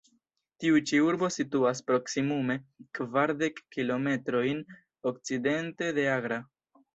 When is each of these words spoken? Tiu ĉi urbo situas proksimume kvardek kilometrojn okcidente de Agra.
Tiu 0.61 0.77
ĉi 0.91 1.01
urbo 1.07 1.27
situas 1.35 1.81
proksimume 1.89 2.55
kvardek 3.01 3.61
kilometrojn 3.77 4.65
okcidente 5.13 5.93
de 6.01 6.09
Agra. 6.17 6.41